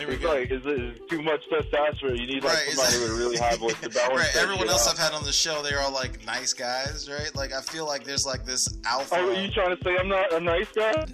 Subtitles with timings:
[0.00, 0.30] There we It's go.
[0.32, 2.18] like, is it too much testosterone?
[2.18, 4.36] You need like Right, somebody with a really high voice to balance right.
[4.42, 4.94] Everyone else out.
[4.94, 7.30] I've had on the show, they're all like nice guys, right?
[7.36, 9.16] Like I feel like there's like this alpha.
[9.18, 11.04] Oh, are you trying to say I'm not a nice guy?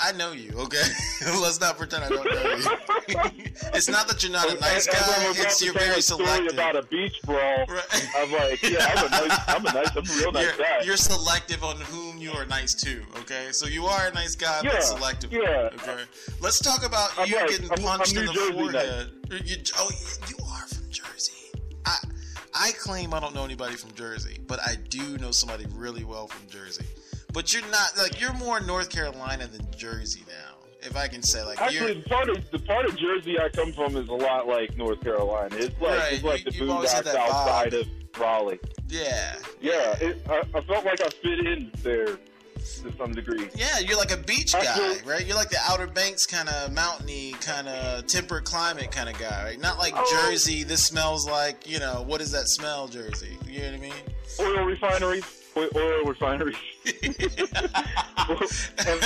[0.00, 0.82] I know you, okay?
[1.42, 2.44] Let's not pretend I don't know
[3.08, 3.44] you.
[3.74, 4.94] it's not that you're not a nice guy.
[5.34, 6.52] It's you're very selective.
[6.52, 7.64] about a beach brawl.
[7.68, 8.08] Right.
[8.16, 10.80] I'm like, yeah, I'm a nice, I'm a nice, I'm a real nice you're, guy.
[10.84, 13.48] you're selective on whom you are nice to, okay?
[13.50, 15.32] So you are a nice guy, Yeah, but selective.
[15.32, 15.70] yeah.
[15.74, 16.04] Okay.
[16.40, 17.48] Let's talk about I'm you right.
[17.50, 19.10] getting I'm- punched I'm in New Jersey forehead.
[19.46, 19.90] You, oh,
[20.28, 21.32] you are from Jersey.
[21.84, 21.96] I
[22.54, 26.26] I claim I don't know anybody from Jersey, but I do know somebody really well
[26.28, 26.84] from Jersey.
[27.32, 30.54] But you're not like you're more North Carolina than Jersey now.
[30.80, 33.72] If I can say like Actually, the part of the part of Jersey I come
[33.72, 35.54] from is a lot like North Carolina.
[35.56, 37.80] It's like Right, it's like you- the you've always had boondocks outside vibe.
[37.82, 38.58] of Raleigh.
[38.88, 39.36] yeah.
[39.60, 42.18] Yeah, it, I, I felt like I fit in there
[42.82, 43.48] to some degree.
[43.54, 45.26] Yeah, you're like a beach guy, right?
[45.26, 49.44] You're like the Outer Banks kind of mountainy, kind of temperate climate kind of guy,
[49.44, 49.60] right?
[49.60, 50.04] Not like Oh.
[50.28, 50.62] Jersey.
[50.62, 53.36] This smells like, you know, what is that smell, Jersey?
[53.46, 53.92] You know what I mean?
[54.40, 55.24] Oil refineries,
[55.56, 56.56] oil, refineries,
[57.02, 57.16] and,
[58.86, 59.02] and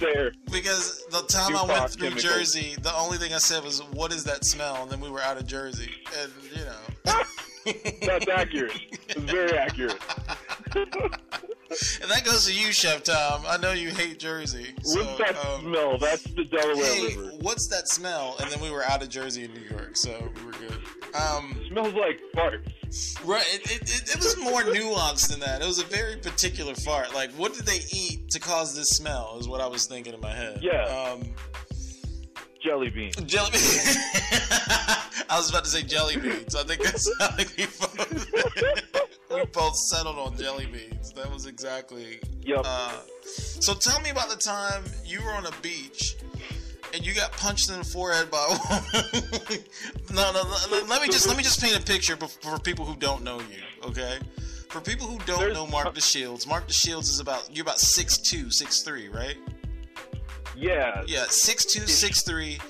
[0.00, 0.32] there.
[0.52, 2.22] because the time I went through chemicals.
[2.22, 5.20] Jersey, the only thing I said was, "What is that smell?" And then we were
[5.22, 5.90] out of Jersey,
[6.20, 7.22] and you know,
[8.06, 8.78] That's accurate.
[9.08, 9.98] It's very accurate.
[12.02, 13.42] and that goes to you, Chef Tom.
[13.46, 14.74] I know you hate Jersey.
[14.82, 15.98] So, What's that um, smell?
[15.98, 17.30] That's the Delaware Hey, River.
[17.40, 18.36] what's that smell?
[18.40, 20.78] And then we were out of Jersey in New York, so we were good.
[21.14, 23.24] Um, smells like farts.
[23.26, 23.44] Right.
[23.54, 25.62] It, it, it, it was more nuanced than that.
[25.62, 27.14] It was a very particular fart.
[27.14, 29.36] Like, what did they eat to cause this smell?
[29.38, 30.58] Is what I was thinking in my head.
[30.62, 30.82] Yeah.
[30.84, 31.22] Um,
[32.62, 33.10] Jelly bean.
[33.26, 33.50] jelly.
[33.52, 33.96] Beans
[35.30, 36.54] I was about to say jelly beans.
[36.54, 37.44] I think that's how we
[37.80, 41.12] both we both settled on jelly beans.
[41.14, 42.20] That was exactly.
[42.42, 42.60] Yep.
[42.64, 42.92] Uh,
[43.24, 46.16] so tell me about the time you were on a beach.
[46.92, 49.64] And you got punched in the forehead by a woman.
[50.12, 52.84] no, no, no, let me just let me just paint a picture for, for people
[52.84, 54.18] who don't know you, okay?
[54.68, 58.46] For people who don't There's- know Mark DeShields, Mark DeShields is about you're about 6'2",
[58.46, 59.36] 6'3", right?
[60.60, 61.02] Yeah.
[61.06, 62.60] Yeah, 6'2", 6'3".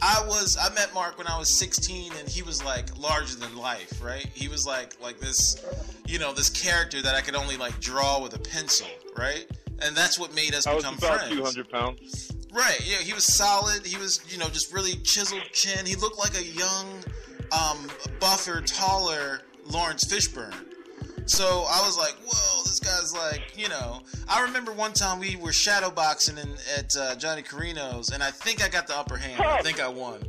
[0.00, 3.56] I was I met Mark when I was 16 and he was like larger than
[3.56, 4.26] life, right?
[4.32, 5.64] He was like like this
[6.06, 9.46] you know, this character that I could only like draw with a pencil, right?
[9.82, 11.34] And that's what made us I was become about friends.
[11.34, 12.32] 200 pounds.
[12.52, 12.80] Right.
[12.88, 13.84] Yeah, he was solid.
[13.84, 15.84] He was, you know, just really chiseled chin.
[15.84, 17.04] He looked like a young,
[17.52, 17.88] um,
[18.20, 20.54] buffer, taller Laurence Fishburne.
[21.28, 24.00] So I was like, whoa, this guy's like, you know.
[24.28, 28.30] I remember one time we were shadow boxing in, at uh, Johnny Carino's, and I
[28.30, 29.40] think I got the upper hand.
[29.42, 30.22] I think I won.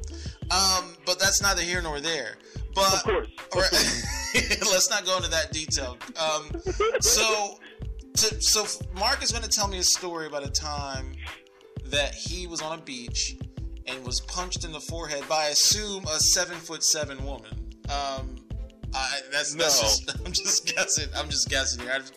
[0.51, 2.35] Um, but that's neither here nor there.
[2.75, 4.05] But Of course.
[4.35, 4.59] all right.
[4.61, 5.97] let's not go into that detail.
[6.19, 6.49] Um,
[6.99, 7.59] so,
[8.15, 8.65] to, so
[8.95, 11.13] Mark is going to tell me a story about a time
[11.85, 13.37] that he was on a beach
[13.87, 17.69] and was punched in the forehead by, I assume, a seven foot seven woman.
[17.89, 18.35] Um,
[18.93, 19.87] I, that's, that's No.
[19.87, 21.09] just, I'm just guessing.
[21.15, 21.93] I'm just guessing here.
[21.93, 22.11] I've,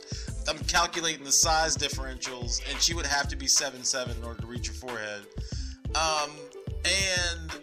[0.49, 4.41] I'm calculating the size differentials, and she would have to be seven seven in order
[4.41, 5.23] to reach your forehead.
[5.95, 6.31] Um,
[6.85, 7.61] and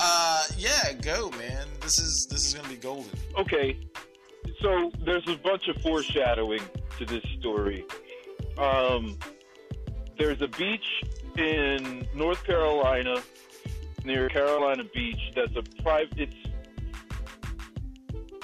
[0.00, 1.66] uh, yeah, go man.
[1.80, 3.10] This is this is gonna be golden.
[3.38, 3.78] Okay.
[4.60, 6.62] So there's a bunch of foreshadowing
[6.98, 7.84] to this story.
[8.58, 9.18] Um,
[10.18, 10.84] there's a beach
[11.36, 13.16] in North Carolina
[14.04, 16.12] near Carolina Beach that's a private.
[16.18, 16.34] It's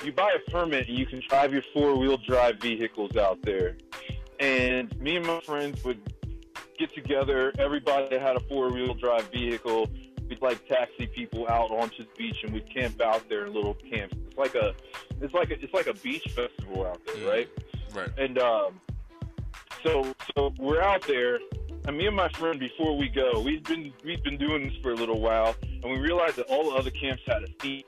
[0.04, 3.76] you buy a permit and you can drive your four wheel drive vehicles out there.
[4.40, 6.00] And me and my friends would
[6.78, 7.52] get together.
[7.58, 9.88] Everybody that had a four wheel drive vehicle,
[10.28, 13.74] we'd like taxi people out onto the beach and we'd camp out there in little
[13.74, 14.14] camps.
[14.28, 14.74] It's like a
[15.20, 17.28] it's like a it's like a beach festival out there, Mm.
[17.28, 17.48] right?
[17.94, 18.10] Right.
[18.18, 18.80] And um,
[19.82, 21.38] so so we're out there,
[21.86, 24.92] and me and my friend before we go, we've been we've been doing this for
[24.92, 27.82] a little while, and we realized that all the other camps had a theme.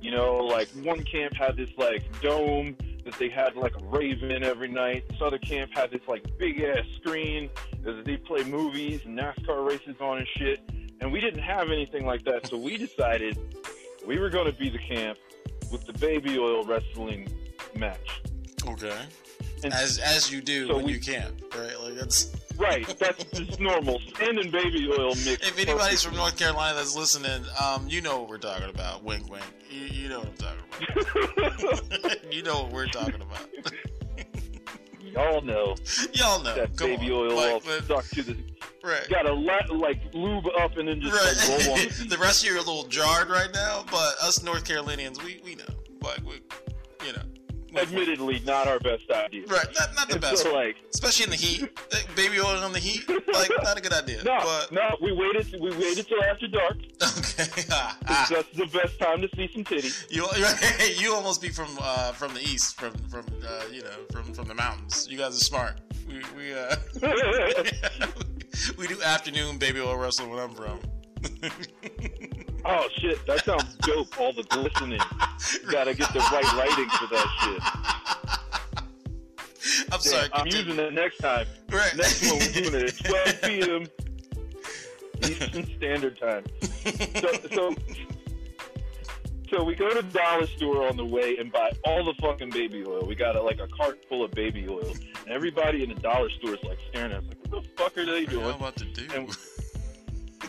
[0.00, 4.42] You know, like one camp had this like dome that they had like a raven
[4.44, 5.08] every night.
[5.08, 7.50] This other camp had this like big ass screen
[7.82, 10.60] that they play movies and NASCAR races on and shit.
[11.00, 13.38] And we didn't have anything like that, so we decided
[14.06, 15.18] we were going to be the camp
[15.70, 17.28] with the baby oil wrestling
[17.76, 18.22] match.
[18.66, 18.96] Okay.
[19.62, 21.78] And As as you do So when we- you camp, right?
[21.80, 22.30] Like that's.
[22.58, 24.00] Right, that's just normal.
[24.18, 25.46] Sand and baby oil mix.
[25.48, 29.02] If anybody's from North Carolina that's listening, um, you know what we're talking about.
[29.04, 29.44] Wink, wink.
[29.70, 32.24] You, you know what I'm talking about.
[32.32, 33.48] you know what we're talking about.
[35.00, 35.74] Y'all know
[36.12, 36.54] Y'all know.
[36.54, 37.30] that Come baby on.
[37.30, 38.36] oil all Like, let- stuck to the.
[38.84, 39.08] right.
[39.08, 41.78] Got to let like lube up and then just like roll on.
[41.80, 45.22] The the rest of you are a little jarred right now, but us North Carolinians,
[45.22, 45.64] we, we know.
[46.02, 46.40] Like, we,
[47.06, 47.22] you know.
[47.78, 49.46] Admittedly, not our best idea.
[49.46, 49.66] Right.
[49.78, 50.42] Not, not the And best.
[50.42, 51.68] So like, Especially in the heat.
[52.16, 53.08] Baby oil on the heat.
[53.08, 54.22] Like, not a good idea.
[54.24, 55.54] no, But, no, we waited.
[55.60, 56.76] We waited till after dark.
[57.02, 57.62] okay.
[57.70, 58.26] Ah, 'cause ah.
[58.30, 60.06] That's the best time to see some titties.
[60.10, 60.26] You
[61.02, 64.46] you almost be from uh, from the east, from from uh, you know from from
[64.46, 65.06] the mountains.
[65.10, 65.80] You guys are smart.
[66.08, 66.76] We we uh,
[68.78, 70.80] we do afternoon baby oil wrestling when I'm from.
[72.66, 74.18] Oh shit, that sounds dope.
[74.20, 75.00] All the glistening.
[75.52, 77.62] You Gotta get the right lighting for that shit.
[79.92, 80.28] I'm sorry.
[80.32, 80.72] I'm continue.
[80.72, 81.46] using it next time.
[81.70, 81.94] Right.
[81.96, 83.86] Next one, we're doing it at 12 p.m.
[85.22, 86.44] Eastern Standard Time.
[87.20, 87.74] So, so,
[89.50, 92.50] so we go to the dollar store on the way and buy all the fucking
[92.50, 93.06] baby oil.
[93.06, 96.30] We got a, like a cart full of baby oil, and everybody in the dollar
[96.30, 98.62] store is like staring at us, like, "What the fuck are they doing?" What am
[98.64, 99.14] I doing?" about to do?
[99.14, 99.38] And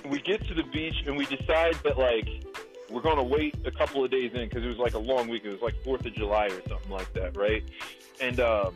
[0.10, 2.28] we get to the beach and we decide that like
[2.90, 5.44] we're gonna wait a couple of days in because it was like a long week.
[5.46, 7.64] It was like Fourth of July or something like that, right?
[8.22, 8.74] And um,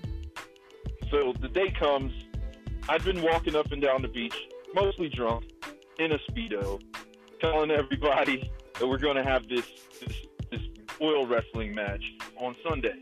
[1.10, 2.12] so the day comes.
[2.90, 4.36] I've been walking up and down the beach,
[4.74, 5.46] mostly drunk,
[6.00, 6.82] in a speedo,
[7.40, 9.66] telling everybody that we're gonna have this
[10.00, 10.16] this,
[10.50, 10.62] this
[11.02, 12.04] oil wrestling match
[12.38, 13.00] on Sunday.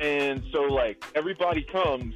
[0.00, 2.14] And so like everybody comes,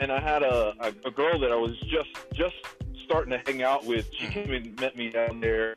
[0.00, 2.56] and I had a, a, a girl that I was just just
[3.08, 4.06] starting to hang out with.
[4.12, 5.74] She came and met me down there,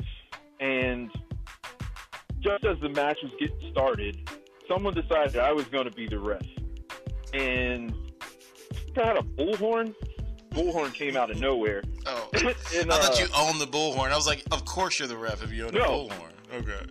[0.60, 1.10] and
[2.42, 4.30] just as the match was getting started,
[4.68, 6.42] someone decided I was going to be the ref,
[7.33, 7.94] and
[8.98, 9.95] I had a bullhorn.
[10.51, 14.12] Bullhorn came out of nowhere, oh, and I uh, thought you owned the bullhorn.
[14.12, 15.81] I was like, of course you're the ref if you own No.
[15.81, 16.31] a bullhorn.
[16.54, 16.86] Okay.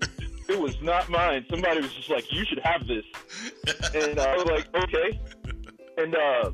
[0.48, 1.44] it was not mine.
[1.50, 3.04] Somebody was just like, "You should have this,"
[3.94, 5.20] and I was like, "Okay."
[5.98, 6.50] And uh,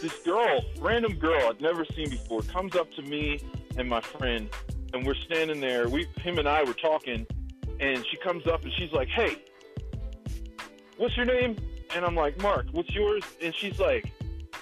[0.00, 3.40] this girl, random girl I'd never seen before, comes up to me
[3.76, 4.48] and my friend,
[4.92, 5.88] and we're standing there.
[5.88, 7.26] We, him and I, were talking,
[7.78, 9.36] and she comes up and she's like, "Hey,
[10.96, 11.56] what's your name?"
[11.94, 14.10] And I'm like, "Mark, what's yours?" And she's like,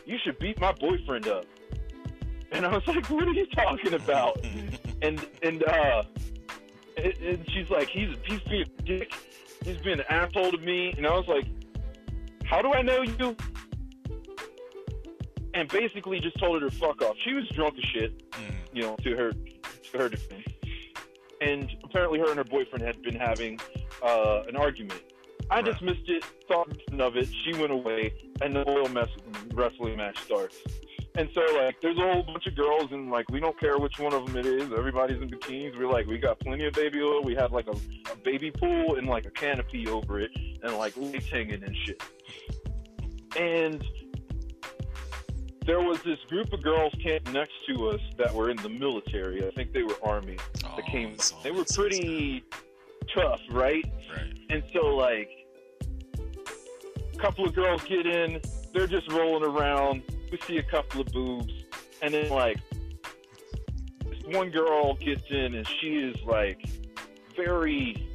[0.05, 1.47] "You should beat my boyfriend up."
[2.53, 4.45] And I was like, "What are you talking about?"
[5.03, 6.03] and and uh,
[6.97, 9.15] and, she's like, "He's he's being a dick.
[9.65, 11.47] He's being an asshole to me." And I was like,
[12.45, 13.37] "How do I know you?"
[15.55, 17.17] And basically just told her to fuck off.
[17.25, 18.55] She was drunk as shit, Mm.
[18.73, 20.47] you know, to her to her defense.
[21.41, 23.59] And apparently, her and her boyfriend had been having
[24.03, 25.01] uh, an argument.
[25.51, 25.65] I Right.
[25.65, 27.29] dismissed it, thought nothing of it.
[27.45, 28.13] She went away,
[28.43, 29.09] and the oil mess
[29.55, 30.59] wrestling match starts.
[31.17, 33.99] And so, like, there's a whole bunch of girls, and like, we don't care which
[33.99, 34.71] one of them it is.
[34.73, 35.77] Everybody's in bikinis.
[35.77, 37.23] We're like, we got plenty of baby oil.
[37.23, 37.73] We had like a,
[38.13, 40.31] a baby pool and like a canopy over it,
[40.63, 42.03] and like hanging and shit.
[43.37, 43.85] And
[45.69, 49.47] there was this group of girls camped next to us that were in the military.
[49.47, 50.39] I think they were army.
[50.65, 51.15] Oh, That came.
[51.45, 52.43] They were pretty
[53.15, 53.85] tough, right?
[54.11, 54.39] Right.
[54.49, 55.29] And so, like,
[56.19, 58.41] a couple of girls get in,
[58.73, 60.05] they're just rolling around.
[60.33, 61.53] We see a couple of boobs,
[62.01, 62.59] and then, like,
[64.25, 66.65] one girl gets in, and she is, like,
[67.37, 68.08] very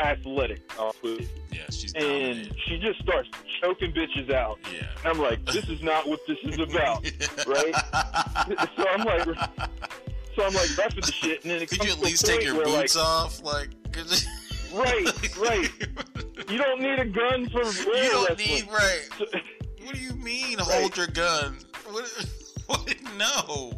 [0.00, 1.28] athletic, I'll put it.
[1.52, 3.28] Yeah, she's And she just starts
[3.60, 4.58] choking bitches out.
[4.72, 4.86] Yeah.
[5.04, 7.04] And I'm like, this is not what this is about.
[7.46, 7.74] right?
[8.76, 9.24] so I'm like,
[10.36, 12.54] so I'm like roughing the shit, and then it Could you at least take your
[12.62, 13.42] boots like, off?
[13.42, 13.70] Like,
[14.72, 15.70] Right, right.
[16.48, 18.48] You don't need a gun for real you don't wrestling.
[18.48, 19.08] need right.
[19.18, 19.26] So-
[19.84, 20.58] What do you mean?
[20.60, 21.58] Hold your gun.
[21.90, 22.26] What?
[22.66, 22.94] what?
[23.16, 23.72] No.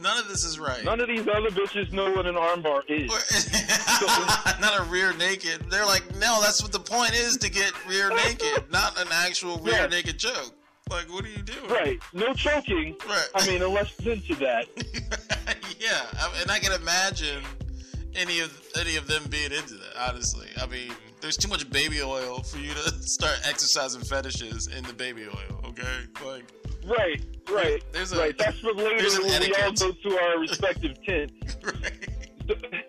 [0.00, 0.84] None of this is right.
[0.84, 3.10] None of these other bitches know what an armbar is.
[4.60, 5.70] not a rear naked.
[5.70, 9.58] They're like, no, that's what the point is to get rear naked, not an actual
[9.58, 9.86] rear Yeah.
[9.86, 10.52] naked choke.
[10.90, 11.68] Like, what are you doing?
[11.68, 12.96] Right, no choking.
[13.08, 13.26] Right.
[13.34, 14.66] I mean, unless it's into that.
[15.80, 17.42] yeah, I- and I can imagine
[18.14, 19.96] any of any of them being into that.
[20.08, 24.84] Honestly, I mean, there's too much baby oil for you to start exercising fetishes in
[24.84, 25.60] the baby oil.
[25.66, 26.44] Okay, like,
[26.86, 28.36] Right, right, There's a- right.
[28.38, 31.56] That's for later there's when we all go to our respective tents.
[31.64, 32.84] right.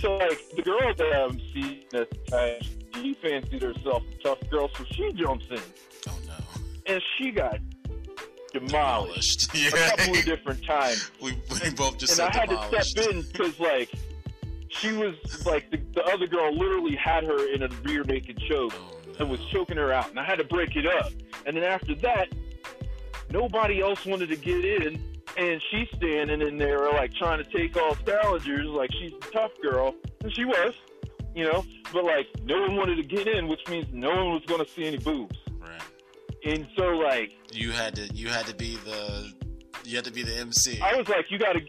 [0.00, 2.60] So, like, the girl that I'm seeing at the time,
[2.94, 5.60] she fancied herself a tough girl, so she jumps in,
[6.08, 6.34] Oh no.
[6.86, 7.58] and she got
[8.52, 9.68] demolished Yeah.
[9.68, 11.10] a couple of different times.
[11.20, 12.90] we, we both just and I had to demolished.
[12.90, 13.90] step in because like
[14.68, 15.14] she was
[15.46, 19.12] like the, the other girl literally had her in a rear naked choke Oh, no.
[19.20, 21.12] and was choking her out, and I had to break it up.
[21.46, 22.28] And then after that,
[23.32, 25.02] nobody else wanted to get in,
[25.36, 29.52] and she's standing in there like trying to take off challengers, like she's a tough
[29.62, 30.74] girl, and she was,
[31.34, 31.64] you know.
[31.92, 34.70] But like no one wanted to get in, which means no one was going to
[34.70, 35.38] see any boobs.
[35.60, 35.80] Right.
[36.44, 38.02] And so like You had to.
[38.14, 39.32] You had to be the.
[39.84, 40.80] You had to be the MC.
[40.80, 41.60] I was like, you got to,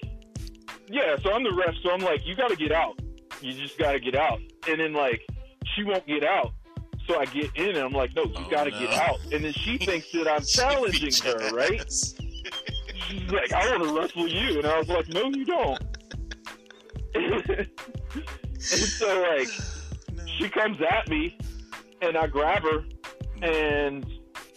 [0.87, 1.15] yeah.
[1.23, 2.99] So I'm the ref, so I'm like, you got to get out.
[3.41, 4.39] You just got to get out.
[4.67, 5.21] And then like
[5.75, 6.53] she won't get out.
[7.07, 8.79] So I get in and I'm like, no, you Oh, got to no.
[8.79, 9.19] get out.
[9.31, 11.81] And then she thinks that I'm challenging her, right?
[13.09, 14.59] She's like, I want to wrestle you.
[14.59, 15.81] And I was like, no, you don't.
[17.15, 17.67] and
[18.59, 19.47] so, like,
[20.15, 20.23] No.
[20.37, 21.37] she comes at me,
[22.01, 22.79] and I grab her,
[23.39, 23.43] mm.
[23.43, 24.05] and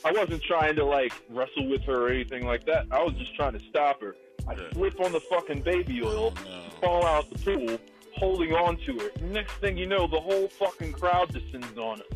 [0.04, 2.86] I wasn't trying to, like, wrestle with her or anything like that.
[2.90, 4.14] I was just trying to stop her.
[4.48, 4.70] I Yeah.
[4.72, 6.62] slip on the fucking baby oh, oil, Oh, no.
[6.80, 7.78] fall out the pool,
[8.16, 9.10] holding on to her.
[9.26, 12.06] Next thing you know, the whole fucking crowd descends on us.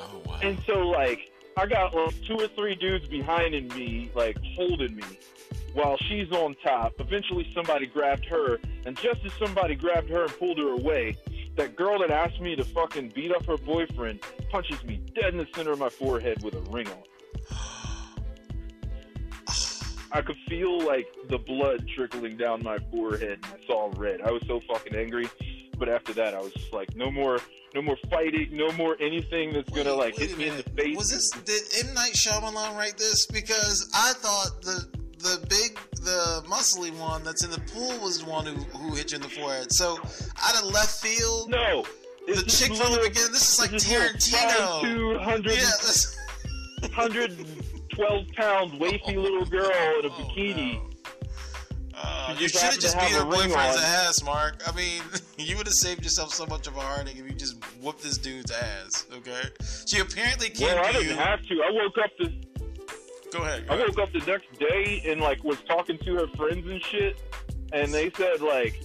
[0.00, 0.38] Oh wow.
[0.42, 4.96] And so, like, I got like two or three dudes behind in me, like, holding
[4.96, 5.04] me
[5.74, 6.94] while she's on top.
[6.98, 11.16] Eventually, somebody grabbed her, and just as somebody grabbed her and pulled her away,
[11.56, 15.38] that girl that asked me to fucking beat up her boyfriend punches me dead in
[15.38, 17.02] the center of my forehead with a ring on.
[20.12, 23.40] I could feel like the blood trickling down my forehead.
[23.44, 24.20] and I saw red.
[24.22, 25.28] I was so fucking angry.
[25.80, 27.40] But after that, I was just like, no more,
[27.74, 30.94] no more fighting, no more anything that's gonna like hit me in the face.
[30.96, 33.24] Was this did M Night Shyamalan write this?
[33.26, 34.86] Because I thought the
[35.18, 39.10] the big the muscly one that's in the pool was the one who who hit
[39.12, 39.72] you in the forehead.
[39.72, 39.98] So
[40.42, 41.84] out of left field, No.
[42.26, 43.32] the chick from the beginning.
[43.32, 44.82] This is like Tarantino.
[44.82, 46.88] Two hundred, Yeah.
[46.92, 47.36] Hundred
[47.94, 49.70] twelve pound wafy little girl
[50.00, 50.74] in a oh, oh, bikini.
[50.74, 50.89] no.
[52.02, 53.82] Uh, you should have just beat her boyfriend's on.
[53.82, 54.62] ass, Mark.
[54.66, 55.02] I mean,
[55.38, 58.16] you would have saved yourself so much of a heartache if you just whooped this
[58.18, 59.06] dude's ass.
[59.12, 59.42] Okay.
[59.86, 61.14] She apparently came Well, I didn't you.
[61.16, 61.54] have to.
[61.62, 62.32] I woke up the
[63.32, 63.66] Go ahead.
[63.68, 63.88] Go I ahead.
[63.96, 67.20] woke up the next day and like was talking to her friends and shit,
[67.72, 68.80] and they said like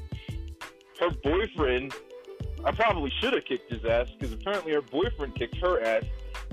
[0.99, 1.93] her boyfriend.
[2.63, 6.03] I probably should have kicked his ass because apparently her boyfriend kicked her ass.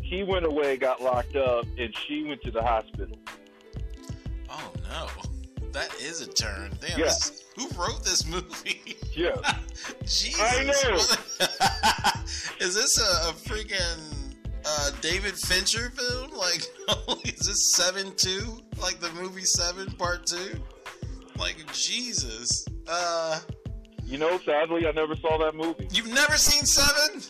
[0.03, 3.17] He went away, got locked up, and she went to the hospital.
[4.51, 5.09] Oh no,
[5.73, 6.71] that is a turn.
[6.81, 6.99] Damn.
[6.99, 7.11] Yeah.
[7.57, 8.97] who wrote this movie?
[9.15, 9.37] Yeah.
[10.07, 10.41] Jesus.
[10.41, 10.97] I know.
[12.67, 14.15] is this a, a freaking
[14.65, 16.31] uh, David Fincher film?
[16.37, 16.63] Like,
[17.27, 18.59] is this Seven Two?
[18.81, 20.59] Like the movie Seven Part Two?
[21.39, 22.65] Like Jesus.
[22.89, 23.41] Uh,
[24.07, 25.89] You know, sadly, I never saw that movie.
[25.93, 27.21] you've never seen Seven?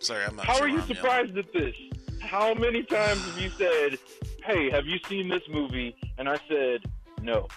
[0.00, 0.94] Sorry, I'm not How sure are you I'm yelling.
[0.96, 1.74] surprised at this?
[2.22, 3.98] How many times have you said,
[4.44, 6.84] "Hey, have you seen this movie?" And I said,
[7.24, 7.48] "No."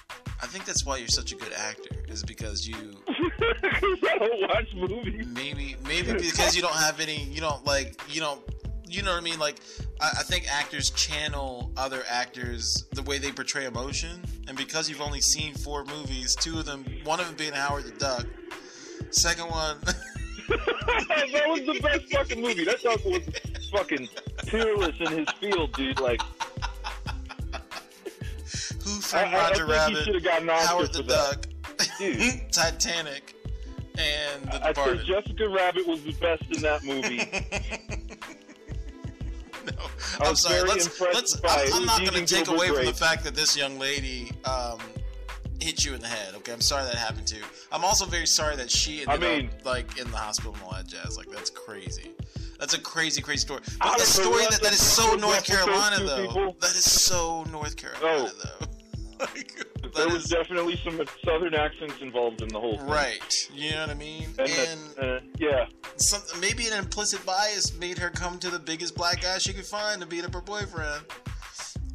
[0.42, 1.96] I think that's why you're such a good actor.
[2.08, 2.76] Is because you
[3.10, 5.28] I don't watch movies.
[5.28, 8.42] maybe maybe because you don't have any you don't like you don't
[8.86, 9.58] you know what I mean like
[10.00, 15.02] I, I think actors channel other actors the way they portray emotion and because you've
[15.02, 18.26] only seen four movies two of them one of them being Howard the Duck
[19.12, 19.78] second one
[20.48, 22.64] that was the best fucking movie.
[22.64, 23.22] That duck was
[23.72, 24.08] fucking
[24.48, 26.00] peerless in his field, dude.
[26.00, 26.22] Like,
[29.12, 31.04] Who I, Framed I, I think he should Rabbit have gotten an Oscar Howard the.
[31.04, 31.48] Duck
[32.52, 33.34] Titanic
[33.98, 37.18] and The I'd say Jessica Rabbit was the best in that movie.
[39.66, 39.74] no,
[40.20, 40.68] I I'm sorry.
[40.68, 41.42] Let's, let's.
[41.44, 44.80] I'm, I'm not going to take away from the fact that this young lady um,
[45.60, 46.36] hit you in the head.
[46.36, 47.44] Okay, I'm sorry that happened to you.
[47.72, 50.64] I'm also very sorry that she ended I mean- up like in the hospital and
[50.64, 51.18] all that jazz.
[51.18, 52.12] Like that's crazy.
[52.60, 53.62] That's a crazy, crazy story.
[53.80, 56.56] But the story that, that is so North happened to those Carolina though.
[56.60, 58.32] That is so North Carolina Oh.
[58.60, 58.66] though.
[59.20, 62.88] like, There was is definitely some southern accents involved in the whole thing.
[62.88, 63.50] right.
[63.54, 64.28] You know what I mean?
[64.40, 65.66] And, And uh, yeah,
[65.98, 69.66] some, maybe an implicit bias made her come to the biggest black guy she could
[69.66, 71.04] find to beat up her boyfriend.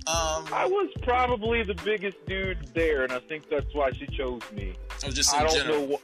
[0.05, 4.41] Um, I was probably the biggest dude there, and I think that's why she chose
[4.53, 4.75] me.
[5.05, 5.79] or just in I don't general.
[5.79, 6.01] know what.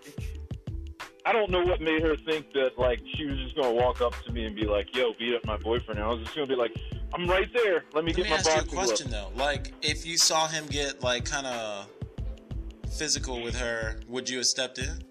[1.27, 4.15] I don't know what made her think that like she was just gonna walk up
[4.25, 6.47] to me and be like, "Yo, beat up my boyfriend." And I was just gonna
[6.47, 6.75] be like,
[7.15, 7.85] "I'm right there.
[7.95, 9.31] Let me Let get me my ask you a boxing glove." question though.
[9.37, 11.88] Like, if you saw him get like kind of
[12.99, 15.03] physical with her, would you have stepped in?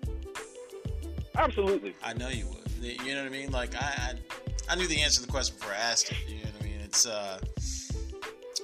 [1.35, 1.95] Absolutely.
[2.03, 2.57] I know you would.
[2.81, 3.51] You know what I mean?
[3.51, 4.13] Like, I, I,
[4.69, 6.17] I knew the answer to the question before I asked it.
[6.27, 6.79] You know what I mean?
[6.83, 7.39] It's, uh,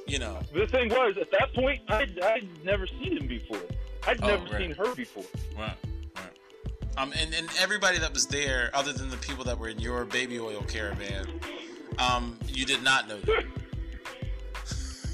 [0.08, 3.60] you know, The thing was, at that point, I'd, I'd never seen him before.
[4.08, 4.58] I'd Oh, never right.
[4.62, 5.24] seen her before.
[5.58, 5.76] right,
[6.16, 6.98] right.
[6.98, 10.06] Um, and, and everybody that was there, other than the people that were in your
[10.06, 11.28] baby oil caravan,
[12.00, 13.46] um, you did not know that.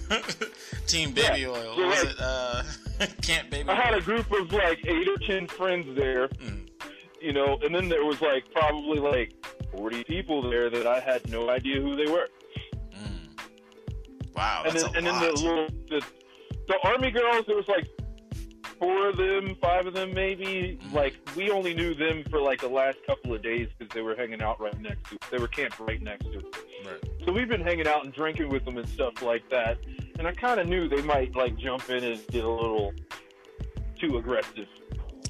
[0.88, 1.48] Team Baby Yeah.
[1.50, 1.88] Oil.
[1.88, 2.64] Was it uh,
[3.22, 6.68] Camp Baby I had a group of like eight or ten friends there, Mm.
[7.22, 9.34] you know, and then there was like probably like
[9.72, 12.28] forty people there that I had no idea who they were.
[12.96, 14.36] Mm.
[14.36, 16.02] Wow, and then and then the little the,
[16.68, 17.88] the army girls, there was like
[18.80, 20.80] four of them, five of them maybe.
[20.82, 20.94] Mhm.
[20.94, 24.16] Like we only knew them for like the last couple of days because they were
[24.16, 25.18] hanging out right next to.
[25.30, 26.42] They were camped right next to.
[27.26, 29.78] So we've been hanging out and drinking with them and stuff like that.
[30.18, 32.94] And I kind of knew they might like jump in and get a little
[34.00, 34.68] too aggressive.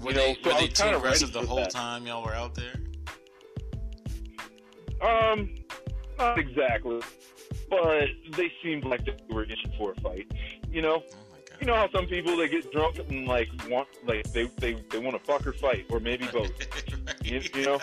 [0.02, 1.72] Were you they, so were I they too aggressive the whole that.
[1.72, 2.76] time y'all were out there?
[5.02, 5.50] Um,
[6.18, 7.02] not exactly,
[7.70, 10.32] but they seemed like they were itching for a fight.
[10.70, 11.04] You know,
[11.60, 14.74] Oh you know how some people they get drunk and like want like they they,
[14.90, 16.52] they want to fuck or fight or maybe both.
[17.24, 17.80] You, you know,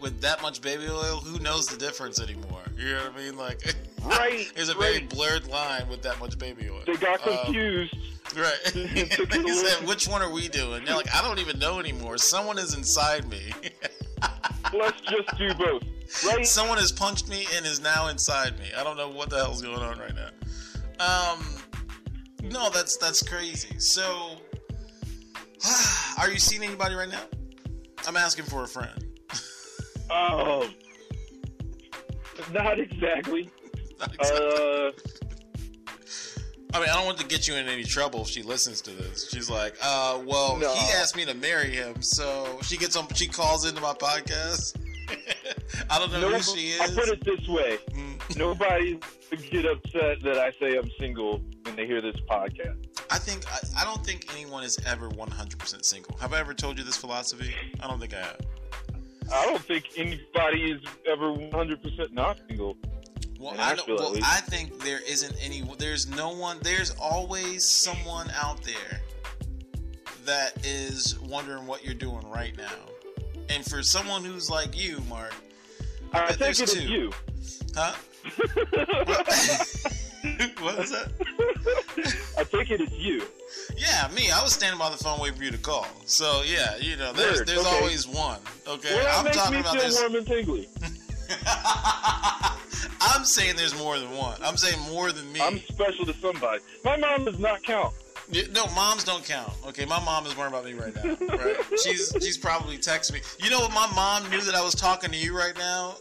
[0.00, 2.62] With that much baby oil, who knows the difference anymore?
[2.78, 3.36] You know what I mean?
[3.36, 4.50] Like, right?
[4.56, 6.82] there's a very blurred line with that much baby oil.
[6.86, 7.94] They got Um, confused.
[8.36, 8.58] Right.
[8.64, 10.84] Took he said, which one are we doing?
[10.84, 12.18] They're like, I don't even know anymore.
[12.18, 13.52] Someone is inside me.
[14.72, 15.82] Let's just do both,
[16.24, 16.46] right?
[16.46, 18.66] Someone has punched me and is now inside me.
[18.76, 21.34] I don't know what the hell's going on right now.
[21.34, 21.44] Um,
[22.42, 23.78] no, that's that's crazy.
[23.78, 24.38] So,
[26.18, 27.22] are you seeing anybody right now?
[28.08, 29.04] I'm asking for a friend.
[30.10, 30.74] Um,
[32.52, 33.50] not exactly.
[34.00, 34.90] Uh,
[36.74, 38.90] I mean, I don't want to get you in any trouble if she listens to
[38.90, 39.28] this.
[39.30, 40.72] She's like, uh, well, No.
[40.74, 44.76] he asked me to marry him, so she gets on, she calls into my podcast.
[45.90, 46.80] I don't know no, who she is.
[46.80, 48.98] I'll put it this way: Mm, nobody
[49.50, 52.76] get upset that I say I'm single when they hear this podcast.
[53.10, 56.16] I think I, I don't think anyone is ever 100% single.
[56.18, 57.54] Have I ever told you this philosophy?
[57.80, 58.40] I don't think I have.
[59.32, 62.76] I don't think anybody is ever 100% not single.
[63.38, 64.14] Well, I don't, well.
[64.22, 65.62] I think there isn't any.
[65.78, 66.58] There's no one.
[66.62, 69.00] There's always someone out there
[70.24, 72.70] that is wondering what you're doing right now.
[73.48, 75.34] And for someone who's like you, Mark,
[76.12, 76.88] I I think there's it is two.
[76.88, 77.12] you.
[77.74, 77.94] huh?
[80.60, 81.08] what was that?
[82.38, 83.22] I think it is you.
[83.76, 84.30] Yeah, me.
[84.30, 85.86] I was standing by the phone waiting for you to call.
[86.06, 87.76] So yeah, you know, there's there's okay.
[87.76, 88.38] always one.
[88.66, 90.00] Okay, Well, I'm makes talking me about feel this.
[90.00, 90.68] warm and tingly.
[93.00, 94.38] I'm saying there's more than one.
[94.42, 95.40] I'm saying more than me.
[95.40, 96.60] I'm special to somebody.
[96.84, 97.94] My mom does not count.
[98.30, 99.52] Yeah, No, moms don't count.
[99.66, 101.02] Okay, my mom is worrying about me right now.
[101.36, 101.56] Right?
[101.82, 103.20] she's she's probably texting me.
[103.42, 103.72] You know what?
[103.72, 105.96] My mom knew that I was talking to you right now.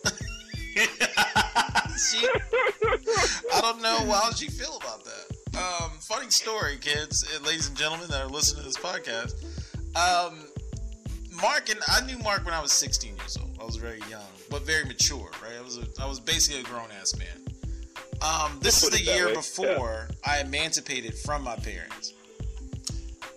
[2.10, 2.28] She,
[3.54, 5.58] I don't know how she feel about that.
[5.58, 9.34] Um, funny story, kids, and ladies and gentlemen that are listening to this podcast.
[9.96, 10.40] Um,
[11.42, 13.58] Mark and I knew Mark when I was 16 years old.
[13.60, 15.30] I was very young, but very mature.
[15.42, 15.54] Right?
[15.58, 17.28] I was a, I was basically a grown ass man.
[18.22, 22.14] Um, this is the year way, before I emancipated from my parents.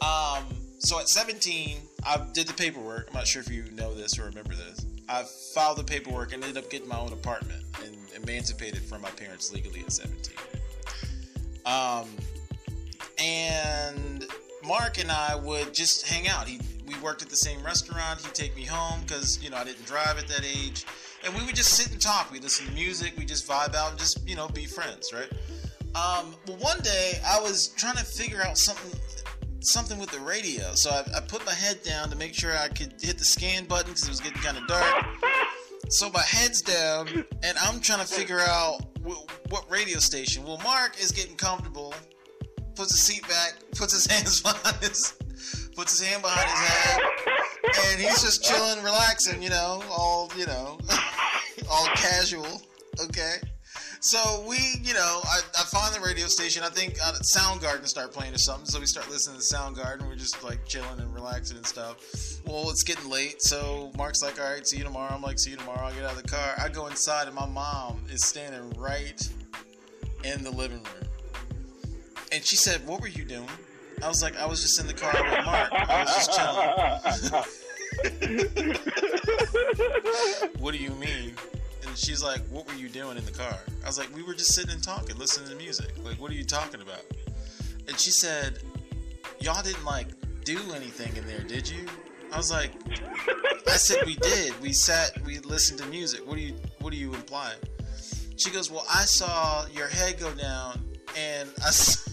[0.00, 0.44] Um,
[0.78, 3.08] so at 17, I did the paperwork.
[3.08, 4.84] I'm not sure if you know this or remember this.
[5.08, 9.10] I filed the paperwork and ended up getting my own apartment and emancipated from my
[9.10, 10.36] parents legally at 17.
[11.66, 12.08] Um,
[13.18, 14.26] and
[14.66, 16.48] Mark and I would just hang out.
[16.48, 18.20] He we worked at the same restaurant.
[18.20, 20.84] He'd take me home because you know I didn't drive at that age,
[21.24, 22.30] and we would just sit and talk.
[22.30, 23.14] We'd listen to music.
[23.16, 25.30] We just vibe out and just you know be friends, right?
[25.94, 28.98] Um, one day I was trying to figure out something
[29.64, 32.68] something with the radio, so I, I put my head down to make sure I
[32.68, 35.04] could hit the scan button because it was getting kind of dark.
[35.88, 37.08] So my head's down,
[37.42, 40.44] and I'm trying to figure out wh- what radio station.
[40.44, 41.94] Well, Mark is getting comfortable,
[42.74, 45.14] puts his seat back, puts his hands behind his,
[45.76, 47.02] puts his hand behind his head,
[47.92, 49.42] and he's just chilling, relaxing.
[49.42, 50.78] You know, all you know,
[51.70, 52.62] all casual.
[53.04, 53.36] Okay.
[54.04, 56.62] So we, you know, I, I find the radio station.
[56.62, 58.66] I think uh, Soundgarden start playing or something.
[58.66, 60.06] So we start listening to Soundgarden.
[60.06, 61.96] We're just like chilling and relaxing and stuff.
[62.44, 65.52] Well, it's getting late, so Mark's like, "All right, see you tomorrow." I'm like, "See
[65.52, 66.54] you tomorrow." I get out of the car.
[66.58, 69.26] I go inside, and my mom is standing right
[70.22, 71.08] in the living room.
[72.30, 73.48] And she said, "What were you doing?"
[74.02, 75.72] I was like, "I was just in the car with Mark.
[75.72, 76.30] I was just
[77.32, 77.44] chilling."
[80.58, 81.36] what do you mean?
[81.94, 83.56] And she's like, what were you doing in the car?
[83.84, 85.92] I was like, we were just sitting and talking, listening to music.
[86.02, 87.02] Like, what are you talking about?
[87.86, 88.58] And she said,
[89.38, 90.08] y'all didn't like
[90.42, 91.86] do anything in there, did you?
[92.32, 92.72] I was like,
[93.68, 94.60] I said we did.
[94.60, 96.26] We sat, we listened to music.
[96.26, 97.54] What do you, what do you imply?
[98.38, 100.84] She goes, well, I saw your head go down,
[101.16, 102.10] and I saw,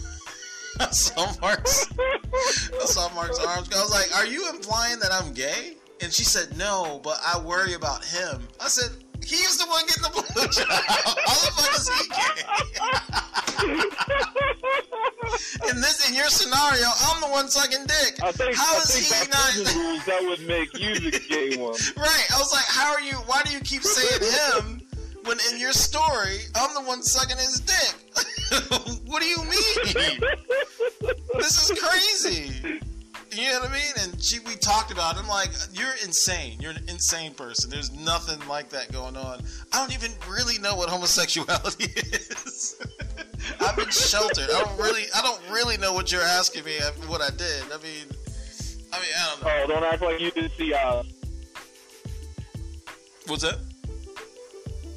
[0.80, 3.68] I saw Mark's, I saw Mark's arms.
[3.76, 5.78] I was like, are you implying that I'm gay?
[6.04, 8.48] And she said, no, but I worry about him.
[8.60, 10.68] I said, he's the one getting the blowjob.
[10.68, 13.62] How the fuck is he gay?
[15.70, 18.20] in this, in your scenario, I'm the one sucking dick.
[18.24, 19.56] I think, How I is he not?
[19.76, 21.76] rules that would make you the gay one.
[21.98, 22.28] Right.
[22.34, 23.14] I was like, how are you?
[23.28, 24.22] Why do you keep saying
[24.64, 24.82] him
[25.26, 27.96] when in your story I'm the one sucking his dick?
[29.08, 30.20] what do you mean?
[31.38, 32.80] this is crazy.
[33.32, 33.94] You know what I mean?
[34.02, 35.16] And she, we talked about.
[35.16, 35.20] It.
[35.20, 36.60] I'm like, you're insane.
[36.60, 37.70] You're an insane person.
[37.70, 39.42] There's nothing like that going on.
[39.72, 42.76] I don't even really know what homosexuality is.
[43.62, 44.50] I've been sheltered.
[44.54, 46.78] I don't really, I don't really know what you're asking me.
[47.08, 47.64] What I did.
[47.72, 48.08] I mean,
[48.92, 49.50] I mean, I don't know.
[49.50, 51.06] Oh, don't act like you didn't see Oz.
[53.28, 53.60] What's that?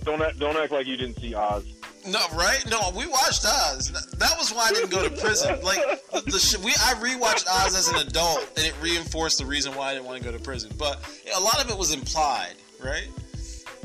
[0.02, 1.64] Don't act, don't act like you didn't see Oz.
[2.06, 2.62] No, right?
[2.70, 3.90] No, we watched Oz.
[4.18, 5.58] That was why I didn't go to prison.
[5.62, 5.78] Like
[6.12, 9.90] the, the we, I rewatched Oz as an adult, and it reinforced the reason why
[9.90, 10.70] I didn't want to go to prison.
[10.78, 11.00] But
[11.34, 13.08] a lot of it was implied, right?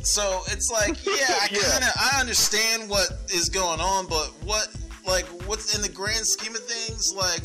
[0.03, 4.67] So it's like, yeah, I kind of I understand what is going on, but what,
[5.07, 7.43] like, what's in the grand scheme of things, like,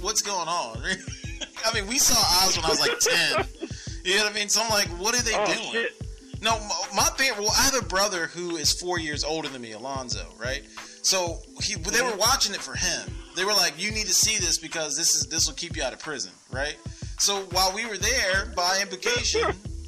[0.00, 0.82] what's going on?
[1.66, 2.14] I mean, we saw
[2.46, 3.68] Oz when I was like ten.
[4.04, 4.48] You know what I mean?
[4.48, 5.72] So I'm like, what are they Oh doing?
[5.72, 6.02] shit!
[6.42, 7.38] No, my, my parent.
[7.38, 10.26] Well, I have a brother who is four years older than me, Alonzo.
[10.38, 10.64] Right.
[11.02, 12.18] So he, they were mm-hmm.
[12.18, 13.14] watching it for him.
[13.36, 15.82] They were like, "You need to see this because this is this will keep you
[15.82, 16.76] out of prison." Right.
[17.18, 19.42] So while we were there, by implication,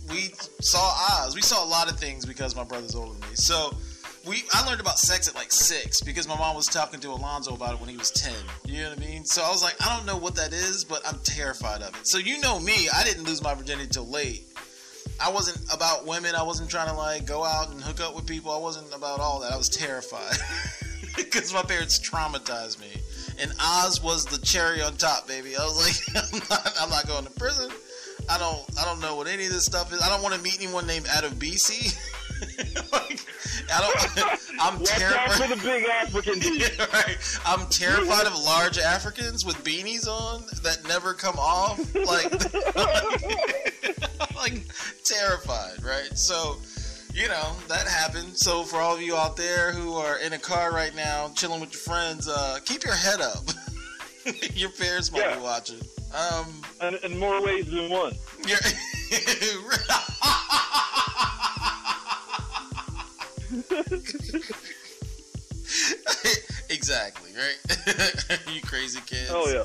[0.09, 1.35] we saw Oz.
[1.35, 3.35] We saw a lot of things because my brother's older than me.
[3.35, 3.77] So
[4.27, 7.55] we, I learned about sex at like six because my mom was talking to Alonzo
[7.55, 8.33] about it when he was ten.
[8.65, 9.25] You know what I mean?
[9.25, 12.07] So I was like, I don't know what that is, but I'm terrified of it.
[12.07, 14.45] So you know me, I didn't lose my virginity till late.
[15.21, 16.35] I wasn't about women.
[16.35, 18.51] I wasn't trying to like go out and hook up with people.
[18.51, 19.53] I wasn't about all that.
[19.53, 20.37] I was terrified
[21.17, 22.89] because my parents traumatized me.
[23.41, 25.57] And Oz was the cherry on top, baby.
[25.57, 25.77] I was
[26.15, 27.71] like, I'm not, I'm not going to prison.
[28.29, 30.01] I don't, I don't know what any of this stuff is.
[30.01, 31.95] I don't want to meet anyone named Adebisi.
[32.93, 33.21] like,
[33.73, 34.61] I don't.
[34.61, 35.51] I'm out for terrified.
[35.51, 36.41] the big African.
[36.43, 37.17] Yeah, right.
[37.45, 41.79] I'm terrified of large Africans with beanies on that never come off.
[41.95, 42.31] Like,
[44.45, 44.67] like
[45.05, 46.17] terrified, right?
[46.17, 46.57] So,
[47.13, 48.37] you know, that happened.
[48.37, 51.61] So, for all of you out there who are in a car right now, chilling
[51.61, 53.45] with your friends, uh, keep your head up.
[54.55, 55.37] your parents might Yeah.
[55.37, 55.81] be watching.
[56.15, 58.15] Um, And in more ways than one.
[66.71, 68.27] exactly right.
[68.55, 69.31] you crazy kids.
[69.33, 69.65] Oh yeah.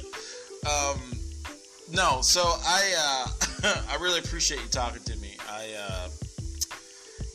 [0.69, 0.99] Um,
[1.91, 3.38] no, so I uh,
[3.89, 5.35] I really appreciate you talking to me.
[5.49, 6.09] I uh,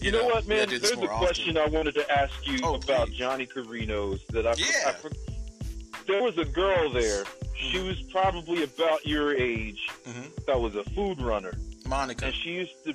[0.00, 0.68] You know what, man?
[0.68, 1.26] There's a more often.
[1.26, 3.16] question I wanted to ask you Oh, about please.
[3.16, 4.94] Johnny Carino's that I, Yeah.
[5.04, 5.08] I
[6.06, 7.24] there was a girl there.
[7.56, 9.88] She was probably about your age.
[10.06, 10.44] Mhm.
[10.46, 11.54] That was a food runner,
[11.86, 12.26] Monica.
[12.26, 12.92] and she used to.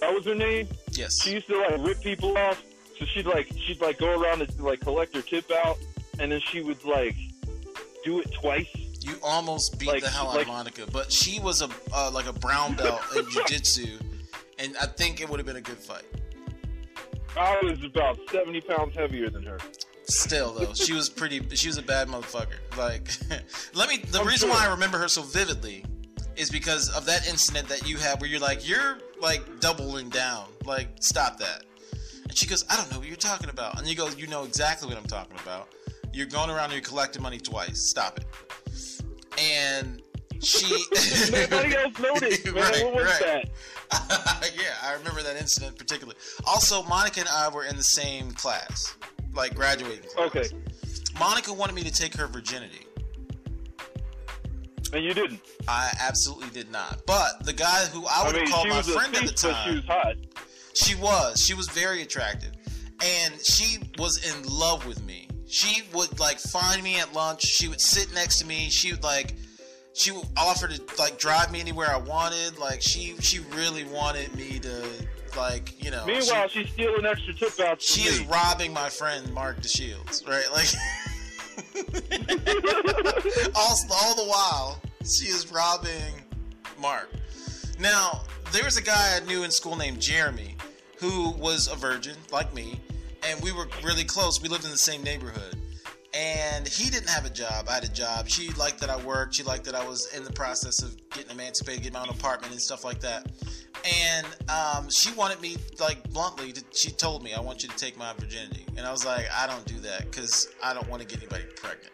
[0.00, 0.66] That was her name.
[0.92, 1.22] Yes.
[1.22, 2.60] She used to like rip people off.
[2.98, 5.78] So she'd like she'd like go around and like collect her tip out,
[6.18, 7.14] and then she would like
[8.04, 8.66] do it twice.
[9.10, 12.10] You almost beat Like- the hell out like- of Monica, but she was a uh,
[12.12, 13.98] like a brown belt in jiu-jitsu,
[14.58, 16.04] and I think it would have been a good fight.
[17.36, 19.58] I was about seventy pounds heavier than her.
[20.04, 21.44] Still though, she was pretty.
[21.56, 22.58] She was a bad motherfucker.
[22.76, 23.08] Like,
[23.74, 23.98] let me.
[23.98, 24.56] The I'm reason sure.
[24.56, 25.84] why I remember her so vividly
[26.36, 30.46] is because of that incident that you had, where you're like, you're like doubling down.
[30.64, 31.64] Like, stop that.
[32.24, 33.78] And she goes, I don't know what you're talking about.
[33.78, 35.68] And you go, you know exactly what I'm talking about.
[36.12, 37.80] You're going around and you're collecting money twice.
[37.80, 38.24] Stop it.
[39.40, 40.02] And
[40.42, 40.66] she.
[41.32, 42.54] Nobody else noticed, man.
[42.54, 43.20] Right, what was right.
[43.90, 44.52] that?
[44.56, 46.16] yeah, I remember that incident particularly.
[46.46, 48.94] Also, Monica and I were in the same class,
[49.34, 50.26] like graduating class.
[50.28, 50.44] Okay,
[51.18, 52.86] Monica wanted me to take her virginity.
[54.92, 55.40] and you didn't.
[55.68, 57.00] I absolutely did not.
[57.06, 59.68] But the guy who I I would mean, have called my friend at the time,
[59.68, 60.16] she was hot.
[60.74, 61.40] she was.
[61.44, 62.52] She was very attractive.
[63.02, 65.26] And she was in love with me.
[65.50, 67.42] She would like find me at lunch.
[67.44, 68.70] She would sit next to me.
[68.70, 69.34] She would like
[69.92, 72.58] she would offer to like drive me anywhere I wanted.
[72.58, 74.84] Like she she really wanted me to
[75.36, 76.04] like, you know.
[76.06, 78.26] she- Meanwhile, she's stealing extra tip outs she is me.
[78.30, 80.50] robbing my friend Mark DeShields, right?
[80.52, 80.68] Like
[83.54, 86.14] all, all the while, she is robbing
[86.80, 87.10] Mark.
[87.78, 90.56] Now, there was a guy I knew in school named Jeremy
[90.98, 92.80] who was a virgin, like me,
[93.26, 94.40] and we were really close.
[94.40, 95.56] We lived in the same neighborhood.
[96.12, 97.68] And he didn't have a job.
[97.68, 98.28] I had a job.
[98.28, 99.36] She liked that I worked.
[99.36, 102.52] She liked that I was in the process of getting emancipated, getting my own apartment
[102.52, 103.30] and stuff like that.
[103.84, 107.76] And um, she wanted me, like bluntly, to, she told me, "I want you to
[107.76, 111.00] take my virginity." And I was like, "I don't do that because I don't want
[111.00, 111.92] to get anybody pregnant."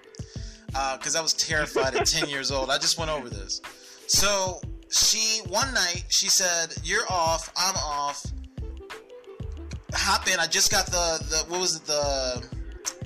[0.99, 2.71] Because I was terrified at ten years old.
[2.71, 3.61] I just went over this.
[4.07, 4.61] So
[4.91, 7.53] she one night she said, "You're off.
[7.55, 8.25] I'm off.
[9.99, 10.39] Hop in.
[10.39, 12.47] I just got the the what was it the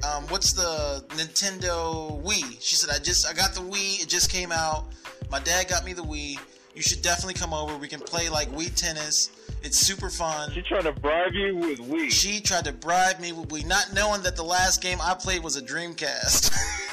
[0.06, 4.02] um, what's the Nintendo Wii?" She said, "I just I got the Wii.
[4.02, 4.86] It just came out.
[5.30, 6.38] My dad got me the Wii.
[6.74, 7.76] You should definitely come over.
[7.76, 9.30] We can play like Wii tennis.
[9.62, 12.10] It's super fun." She trying to bribe you with Wii.
[12.10, 15.42] She tried to bribe me with Wii, not knowing that the last game I played
[15.42, 16.52] was a Dreamcast.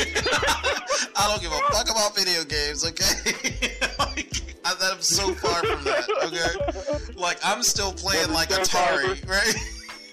[0.00, 3.76] I don't give a fuck about video games, okay?
[3.98, 7.14] like, I, I'm so far from that, okay?
[7.14, 9.54] Like, I'm still playing like Atari, right?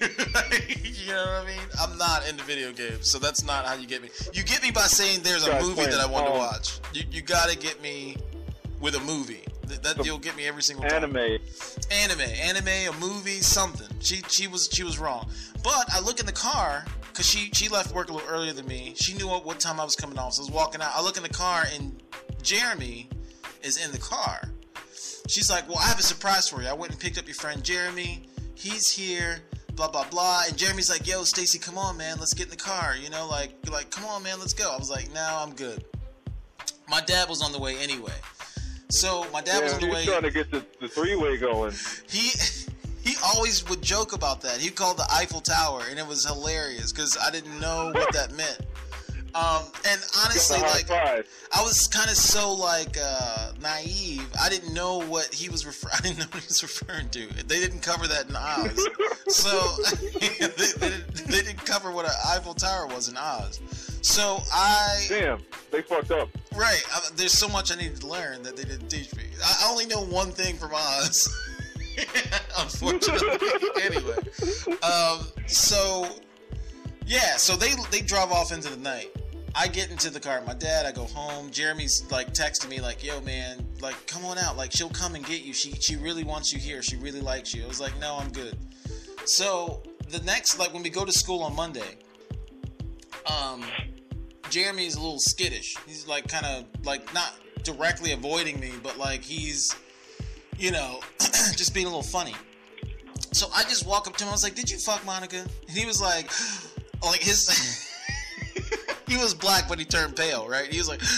[0.00, 1.60] you know what I mean?
[1.80, 4.10] I'm not into video games, so that's not how you get me.
[4.32, 6.80] You get me by saying there's a movie that I want to watch.
[6.92, 8.16] You, you gotta get me
[8.80, 9.42] with a movie.
[9.66, 11.38] That, that you'll get me every single time Anime.
[11.90, 13.88] anime, anime, a movie, something.
[14.00, 15.28] She she was she was wrong.
[15.62, 18.66] But I look in the car because she she left work a little earlier than
[18.66, 18.94] me.
[18.96, 20.92] She knew what, what time I was coming off, so I was walking out.
[20.94, 22.02] I look in the car and
[22.42, 23.10] Jeremy
[23.62, 24.50] is in the car.
[25.28, 26.68] She's like, "Well, I have a surprise for you.
[26.68, 28.28] I went and picked up your friend Jeremy.
[28.54, 29.40] He's here."
[29.74, 32.56] Blah blah blah, and Jeremy's like, "Yo, Stacy, come on, man, let's get in the
[32.56, 34.72] car." You know, like, like, come on, man, let's go.
[34.72, 35.84] I was like, "No, I'm good."
[36.88, 38.14] My dad was on the way anyway,
[38.88, 40.88] so my dad was Yeah, on he the was way trying to get the, the
[40.88, 41.74] three way going.
[42.08, 42.30] he
[43.08, 44.58] he always would joke about that.
[44.58, 48.32] He called the Eiffel Tower, and it was hilarious because I didn't know what that
[48.32, 48.58] meant.
[49.38, 51.28] Um, and honestly, Got a high like five.
[51.52, 54.28] I was kind of so like uh, naive.
[54.42, 57.28] I didn't know what he was refer- I didn't know what he was referring to.
[57.46, 58.88] They didn't cover that in Oz,
[59.28, 59.50] so
[60.20, 63.60] they, they, didn't, they didn't cover what an Eiffel Tower was in Oz.
[64.02, 66.28] So I Damn, they fucked up.
[66.56, 66.82] Right.
[66.92, 69.24] I, there's so much I needed to learn that they didn't teach me.
[69.44, 71.28] I I only know one thing from Oz.
[72.58, 73.38] Unfortunately.
[73.82, 74.16] anyway.
[74.82, 76.08] Um, so,
[77.06, 79.14] yeah, so they they drive off into the night.
[79.58, 80.86] I get into the car my dad.
[80.86, 81.50] I go home.
[81.50, 84.56] Jeremy's like texting me like, "Yo, man, like, come on out.
[84.56, 85.52] Like, she'll come and get you.
[85.52, 86.80] She she really wants you here.
[86.80, 88.56] She really likes you." I was like, "No, I'm good."
[89.24, 91.98] So the next, like, when we go to school on Monday,
[93.26, 93.64] um,
[94.48, 95.76] Jeremy's a little skittish.
[95.86, 99.74] He's like kind of like not directly avoiding me, but like he's,
[100.56, 102.34] you know, just being a little funny.
[103.32, 104.28] So I just walk up to him.
[104.28, 106.30] I was like, "Did you fuck Monica?" And he was like,
[107.02, 107.84] like his.
[109.08, 110.70] he was black, but he turned pale, right?
[110.70, 111.00] He was like.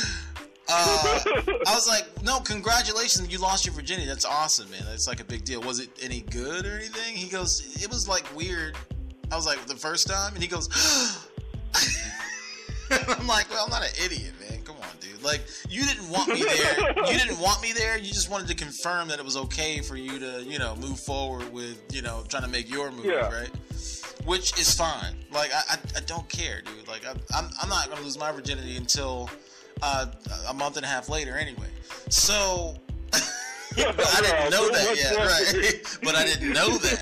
[0.72, 1.18] Uh,
[1.66, 4.07] I was like, no, congratulations, you lost your virginity.
[4.07, 4.85] That's awesome, man.
[4.88, 5.61] That's like a big deal.
[5.62, 7.16] Was it any good or anything?
[7.16, 8.76] He goes, it was like weird.
[9.33, 10.68] I was like, the first time, and he goes,
[12.90, 14.62] I'm like, well, I'm not an idiot, man.
[14.62, 15.20] Come on, dude.
[15.24, 16.90] Like, you didn't want me there.
[17.11, 17.98] You didn't want me there.
[17.98, 21.00] You just wanted to confirm that it was okay for you to, you know, move
[21.00, 23.29] forward with, you know, trying to make your move, Yeah.
[23.29, 23.50] right?
[24.24, 25.14] Which is fine.
[25.33, 26.88] Like, I, I, I don't care, dude.
[26.88, 29.30] Like, I, I'm, I'm not gonna lose my virginity until
[29.83, 30.06] uh,
[30.48, 31.68] a month and a half later, anyway.
[32.09, 32.76] So.
[33.76, 35.98] but I didn't know that yet, right?
[36.02, 37.00] but I didn't know that.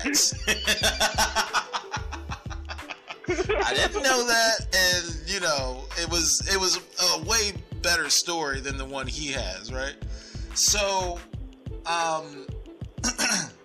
[3.65, 6.79] I didn't know that, and you know, it was it was
[7.15, 9.95] a way better story than the one he has, right?
[10.53, 11.19] So,
[11.85, 12.45] um,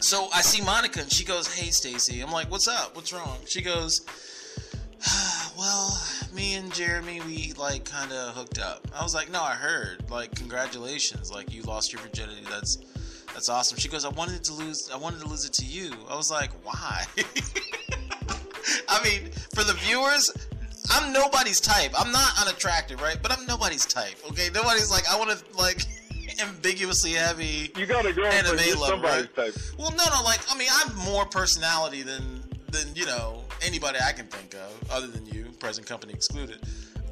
[0.00, 2.96] so I see Monica, and she goes, "Hey, Stacy." I'm like, "What's up?
[2.96, 4.02] What's wrong?" She goes,
[5.58, 5.98] "Well,
[6.34, 10.10] me and Jeremy, we like kind of hooked up." I was like, "No, I heard.
[10.10, 11.30] Like, congratulations!
[11.30, 12.42] Like, you lost your virginity.
[12.48, 12.78] That's."
[13.32, 13.78] That's awesome.
[13.78, 15.92] She goes, I wanted to lose I wanted to lose it to you.
[16.08, 17.04] I was like, why?
[18.88, 20.32] I mean, for the viewers,
[20.90, 21.92] I'm nobody's type.
[21.96, 23.16] I'm not unattractive, right?
[23.22, 24.16] But I'm nobody's type.
[24.30, 25.82] Okay, nobody's like I want to like
[26.40, 27.70] ambiguously heavy.
[27.76, 29.36] You got a girlfriend, Anime lover, right?
[29.36, 29.54] type.
[29.78, 34.12] Well, no, no, like I mean, I'm more personality than than you know anybody I
[34.12, 36.58] can think of, other than you, present company excluded.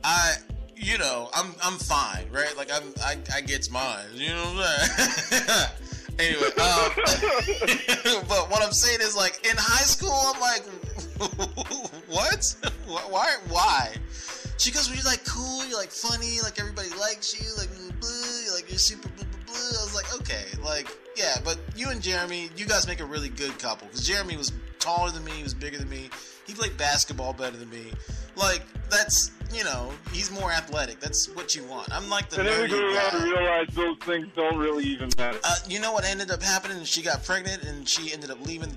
[0.05, 0.35] I,
[0.77, 2.57] you know, I'm I'm fine, right?
[2.57, 4.07] Like I'm I I gets mine.
[4.15, 5.69] You know what I'm saying?
[6.19, 6.91] anyway, um,
[8.29, 10.65] but what I'm saying is like in high school, I'm like,
[12.09, 12.55] what?
[12.87, 13.37] Why?
[13.49, 13.95] Why?
[14.59, 17.95] She goes, well, you're like cool, you're like funny, like everybody likes you, like blah,
[18.01, 19.55] blah, like you're super blah, blah, blah.
[19.55, 23.29] I was like, okay, like yeah, but you and Jeremy, you guys make a really
[23.29, 26.11] good couple because Jeremy was taller than me, he was bigger than me,
[26.47, 27.93] he played basketball better than me.
[28.37, 31.01] Like that's you know, he's more athletic.
[31.01, 31.91] That's what you want.
[31.93, 35.11] I'm like the And then we go around and realize those things don't really even
[35.17, 35.39] matter.
[35.43, 36.85] Uh, you know what ended up happening?
[36.85, 38.71] She got pregnant and she ended up leaving.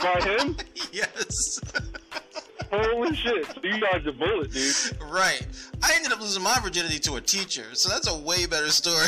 [0.00, 0.56] By him?
[0.92, 1.60] yes.
[2.70, 3.46] Holy shit.
[3.46, 4.74] So you dodged a bullet, dude.
[5.02, 5.46] Right.
[5.82, 9.06] I ended up losing my virginity to a teacher, so that's a way better story.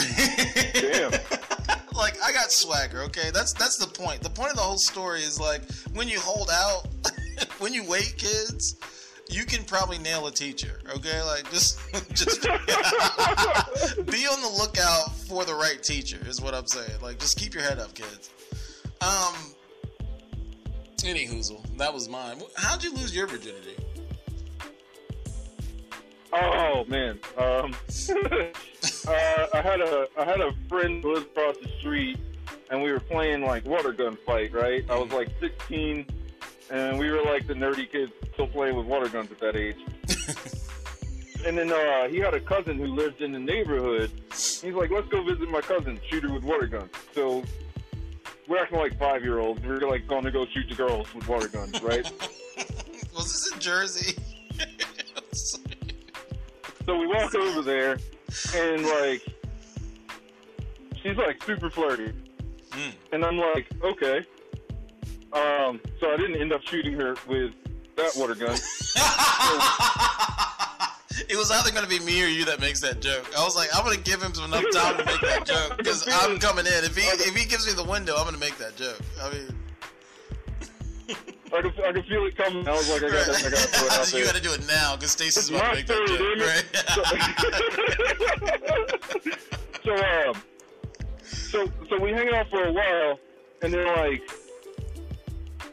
[0.73, 1.11] Damn.
[1.94, 3.31] like I got swagger, okay?
[3.33, 4.23] That's that's the point.
[4.23, 6.87] The point of the whole story is like when you hold out,
[7.59, 8.77] when you wait, kids,
[9.29, 10.81] you can probably nail a teacher.
[10.96, 11.79] Okay, like just
[12.14, 16.18] just be on the lookout for the right teacher.
[16.27, 17.01] Is what I'm saying.
[17.03, 18.31] Like just keep your head up, kids.
[19.03, 19.35] Um.
[21.04, 22.42] Any hoozle, that was mine.
[22.56, 23.76] How'd you lose your virginity?
[26.32, 27.74] Oh man, um,
[29.08, 32.18] uh, I had a I had a friend who lived across the street,
[32.70, 34.52] and we were playing like water gun fight.
[34.52, 36.06] Right, I was like 16,
[36.70, 39.78] and we were like the nerdy kids still playing with water guns at that age.
[41.46, 44.10] and then uh, he had a cousin who lived in the neighborhood.
[44.30, 47.42] He's like, "Let's go visit my cousin, shoot her with water guns." So
[48.50, 49.62] we're acting like five year olds.
[49.64, 52.04] We're like going to go shoot the girls with water guns, right?
[53.14, 54.18] was this in Jersey?
[56.86, 57.98] So we walk over there,
[58.56, 59.22] and like,
[61.00, 62.12] she's like super flirty,
[62.70, 62.92] Mm.
[63.12, 64.18] and I'm like, okay.
[65.32, 67.52] Um, so I didn't end up shooting her with
[67.96, 68.56] that water gun.
[71.28, 73.30] it was either going to be me or you that makes that joke.
[73.37, 76.06] I was like, I'm going to give him enough time to make that joke because
[76.12, 76.85] I'm coming in.
[76.85, 79.00] If he if he gives me the window, I'm going to make that joke.
[79.22, 79.48] I mean,
[81.52, 82.68] I could, I could feel it coming.
[82.68, 84.42] I was like, I got to, I got to throw it out you got to
[84.42, 86.38] do it now because Stacy's about to make that joke.
[86.46, 86.64] Right?
[89.85, 90.42] so um,
[91.24, 93.18] so so we hang out for a while,
[93.62, 94.22] and then like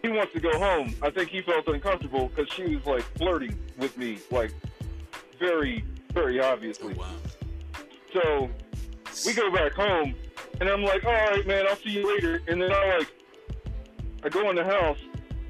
[0.02, 0.96] he wants to go home.
[1.02, 4.54] I think he felt uncomfortable because she was like flirting with me, like
[5.40, 6.94] very very obviously.
[6.94, 7.06] wow.
[8.14, 8.50] So
[9.26, 10.16] we go back home,
[10.60, 12.42] and I'm like, all right, man, I'll see you later.
[12.48, 13.14] And then I like
[14.24, 15.00] I go in the house,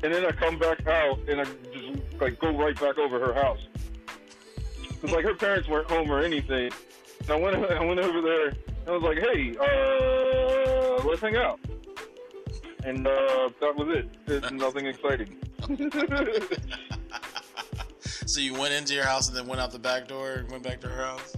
[0.04, 3.34] and then I come back out, and I just like go right back over her
[3.34, 3.68] house.
[5.02, 6.72] Cause like her parents weren't home or anything.
[7.22, 8.48] And I went I went over there
[8.88, 11.60] and I was like, hey, uh, let's hang out.
[12.84, 14.10] And uh, that was it.
[14.28, 15.38] It's nothing exciting.
[18.28, 20.62] So you went into your house and then went out the back door and went
[20.64, 21.34] back to her house.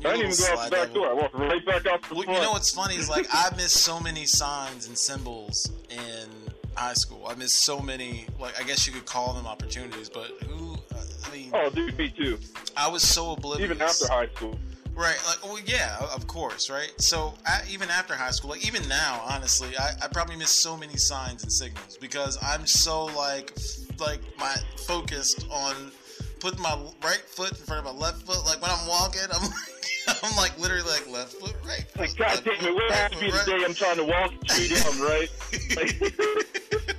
[0.00, 1.10] You I didn't even go out the back door.
[1.10, 2.38] I walked right back out the Well, front.
[2.38, 6.28] you know what's funny is like I missed so many signs and symbols in
[6.76, 7.26] high school.
[7.26, 10.74] I missed so many, like I guess you could call them opportunities, but who?
[10.94, 12.38] Uh, I mean, Oh, dude, me too.
[12.76, 13.68] I was so oblivious.
[13.70, 14.56] Even after high school.
[14.94, 16.92] Right, like, well, yeah, of course, right?
[16.98, 20.76] So, I, even after high school, like, even now, honestly, I, I probably miss so
[20.76, 23.52] many signs and signals because I'm so, like,
[24.00, 24.54] like, my
[24.86, 25.92] focused on
[26.40, 28.44] putting my right foot in front of my left foot.
[28.44, 29.42] Like, when I'm walking, I'm
[30.08, 32.00] like, I'm like, literally, like, left foot, right foot.
[32.00, 34.46] Like, God damn it, where have to be the day I'm trying to walk the
[34.46, 35.30] tree down, right?
[35.76, 36.84] Like,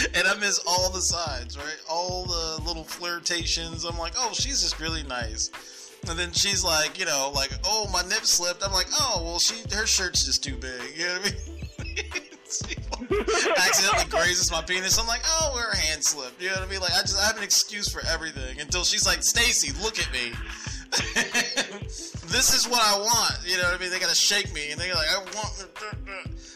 [0.14, 1.80] and I miss all the signs, right?
[1.88, 3.84] All the little flirtations.
[3.84, 5.50] I'm like, oh, she's just really nice.
[6.08, 8.64] And then she's like, you know, like, oh, my nip slipped.
[8.64, 10.96] I'm like, oh, well, she her shirt's just too big.
[10.96, 11.34] You know what
[11.78, 12.22] I mean?
[13.56, 14.98] Accidentally grazes my penis.
[14.98, 16.40] I'm like, oh, her hand slipped.
[16.40, 16.80] You know what I mean?
[16.80, 20.10] Like, I just I have an excuse for everything until she's like, Stacy, look at
[20.12, 20.32] me.
[22.28, 23.38] this is what I want.
[23.46, 23.90] You know what I mean?
[23.90, 25.66] They gotta shake me, and they're like, I want.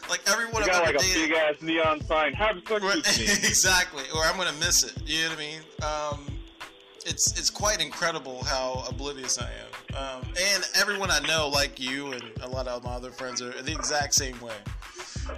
[0.09, 2.33] Like everyone you I've got like a big ass neon sign.
[2.33, 3.25] Have sex Right, with me.
[3.47, 4.93] exactly, or I'm gonna miss it.
[5.05, 5.59] You know what I mean?
[5.81, 6.39] Um,
[7.05, 12.11] it's it's quite incredible how oblivious I am, um, and everyone I know, like you
[12.13, 14.55] and a lot of my other friends, are the exact same way.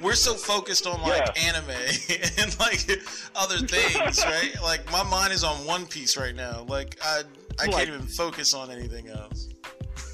[0.01, 1.49] We're so focused on like Yeah.
[1.53, 1.69] anime
[2.37, 2.87] and like
[3.35, 4.51] other things, right?
[4.61, 6.65] Like my mind is on One Piece right now.
[6.67, 7.21] Like I
[7.59, 9.47] I Like- can't even focus on anything else.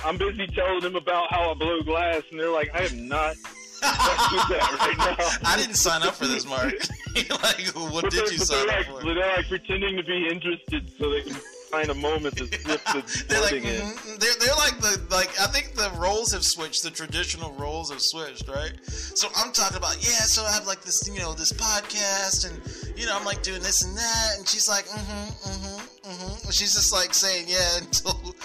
[0.04, 3.36] I'm busy telling them about how I blow glass, and they're like, I am not
[3.38, 5.50] fucking with that right now.
[5.50, 6.74] I didn't sign up for this, Mark.
[7.16, 9.14] like, what But did you sign they're up like, for?
[9.14, 11.36] They're like pretending to be interested so they can
[11.76, 14.20] find a moment to slip the They're like, mhm.
[14.20, 16.84] they're, they're like the like I think the roles have switched.
[16.84, 18.74] The traditional roles have switched, right?
[18.88, 20.26] So I'm talking about yeah.
[20.26, 22.56] So I have like this, you know, this podcast, and
[22.98, 26.50] you know, I'm like doing this and that, and she's like, mm-hmm, mm-hmm, mm-hmm.
[26.52, 28.36] She's just like saying yeah until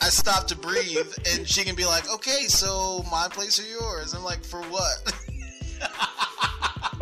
[0.00, 4.14] I stop to breathe, and she can be like, okay, so my place or yours?
[4.14, 5.12] I'm like, for what?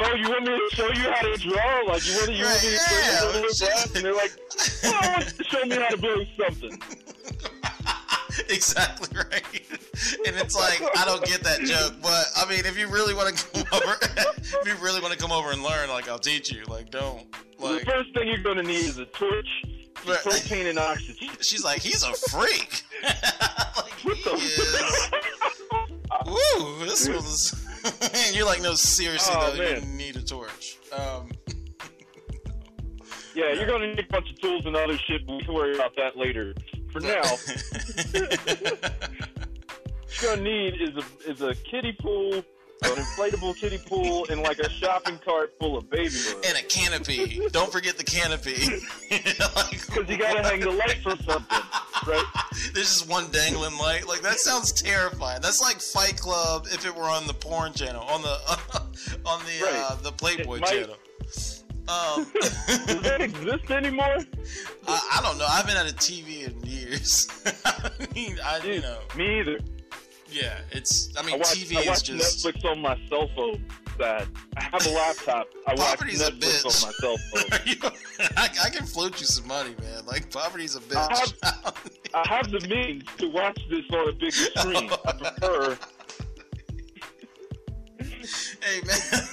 [0.00, 1.92] Oh, you want me to show you how to draw?
[1.92, 4.32] Like, you want, you want me to show you how to blow And they're like,
[4.84, 6.82] well, I want you to show me how to blow something.
[8.48, 9.42] exactly right.
[10.26, 13.36] And it's like I don't get that joke, but I mean, if you really want
[13.36, 16.52] to come over, if you really want to come over and learn, like I'll teach
[16.52, 16.64] you.
[16.66, 17.26] Like don't
[17.58, 17.80] like.
[17.80, 19.48] the first thing you're going to need is a torch,
[19.96, 21.28] propane, and oxygen.
[21.40, 22.82] She's like, he's a freak.
[23.02, 25.10] like What he the is.
[26.26, 27.67] Woo, this was.
[28.02, 29.96] And you're like, no, seriously Oh, though, you man.
[29.96, 30.78] need a torch.
[30.92, 31.30] Um,
[33.34, 35.72] Yeah, you're to need a bunch of tools and other shit, but we can worry
[35.76, 36.54] about that later.
[36.90, 37.20] For now,
[38.58, 38.92] what
[40.22, 42.42] you're to need is a, is a kiddie pool
[42.84, 46.40] an inflatable kiddie pool, and like a shopping cart full of baby oil.
[46.46, 47.40] And a canopy.
[47.52, 48.56] Don't forget the canopy.
[49.88, 51.58] Because you gotta hang the light from something,
[52.06, 52.24] right?
[52.74, 54.06] There's just one dangling light.
[54.06, 55.40] Like that sounds terrifying.
[55.40, 58.28] That's like Fight Club if it were on the porn channel, on the
[59.26, 60.96] on the uh, the Playboy might- channel.
[61.88, 64.18] Um, Does that exist anymore?
[64.86, 65.46] I, I don't know.
[65.46, 67.26] I haven't had a TV in years.
[67.64, 69.58] I mean, I you know, me either.
[70.30, 70.58] Yeah.
[70.70, 71.10] It's.
[71.16, 72.46] I I mean, watch, TV I is watch just.
[72.46, 73.64] Netflix on my cell phone.
[73.98, 74.28] Sad.
[74.56, 75.48] I have a laptop.
[75.66, 76.64] I watch Poverty's a Netflix bitch.
[76.64, 78.28] on my cell phone.
[78.36, 80.06] I, I can float you some money, man.
[80.06, 81.34] Like poverty's a bitch.
[82.14, 84.90] I have the means to watch this on a big screen.
[85.04, 85.78] I prefer.
[88.62, 88.98] hey, man.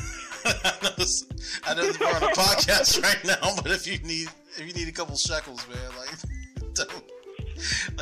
[0.45, 1.25] I know this,
[1.65, 4.27] I know we're on a podcast right now, but if you need
[4.57, 5.77] if you need a couple shekels, man,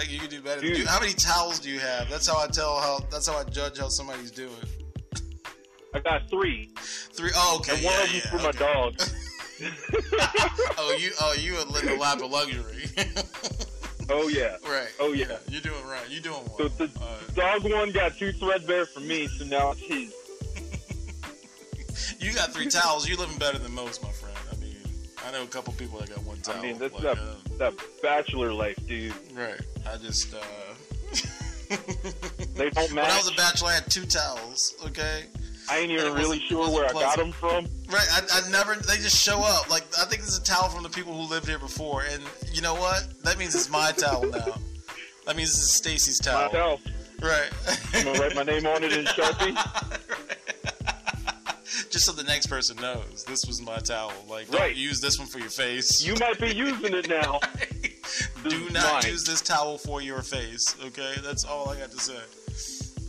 [0.03, 0.61] like you can do better.
[0.61, 0.77] Dude.
[0.77, 2.09] Dude, how many towels do you have?
[2.09, 2.99] That's how I tell how.
[3.09, 4.51] That's how I judge how somebody's doing.
[5.95, 6.71] I got three,
[7.13, 7.29] Three.
[7.35, 7.75] Oh, okay.
[7.75, 8.59] and one yeah, of them's yeah, for my okay.
[8.59, 8.95] dog.
[10.77, 11.11] Oh, you.
[11.21, 12.85] Oh, you in the lap of luxury.
[14.09, 14.57] Oh yeah.
[14.69, 14.89] right.
[14.99, 15.37] Oh yeah.
[15.47, 16.05] You're doing right.
[16.09, 19.79] You're doing So the Uh, dog one got two threadbare for me, so now it's
[19.81, 20.13] his.
[22.19, 23.07] you got three towels.
[23.07, 24.32] You're living better than most, my friend.
[25.25, 26.57] I know a couple people that got one towel.
[26.57, 29.13] I mean, that's like, that uh, that bachelor life, dude.
[29.35, 29.59] Right.
[29.91, 30.33] I just.
[30.33, 30.39] uh
[32.55, 32.93] They don't match.
[32.93, 34.75] When I was a bachelor, I had two towels.
[34.87, 35.25] Okay.
[35.69, 37.65] I ain't even really sure where I got them from.
[37.89, 38.07] Right.
[38.11, 38.75] I, I never.
[38.75, 39.69] They just show up.
[39.69, 42.21] Like I think this is a towel from the people who lived here before, and
[42.51, 43.07] you know what?
[43.23, 44.55] That means it's my towel now.
[45.25, 46.47] That means this is Stacy's towel.
[46.47, 46.81] Myself.
[47.21, 47.49] Right.
[47.93, 49.55] I'm gonna write my name on it in Sharpie.
[51.93, 54.11] Just so the next person knows this was my towel.
[54.27, 54.75] Like, don't Right.
[54.75, 56.01] use this one for your face.
[56.03, 57.39] You might be using it now.
[58.49, 59.11] Do not mine.
[59.11, 60.75] use this towel for your face.
[60.85, 62.17] Okay, that's all I got to say.